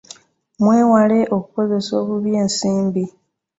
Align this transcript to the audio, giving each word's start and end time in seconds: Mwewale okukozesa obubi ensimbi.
Mwewale 0.63 1.19
okukozesa 1.35 1.91
obubi 2.01 2.31
ensimbi. 2.43 3.03